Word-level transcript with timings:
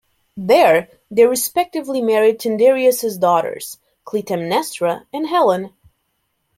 There 0.35 0.89
they 1.11 1.27
respectively 1.27 2.01
married 2.01 2.39
Tyndareus' 2.39 3.19
daughters 3.19 3.77
Clytemnestra 4.03 5.05
and 5.13 5.27
Helen. 5.27 5.73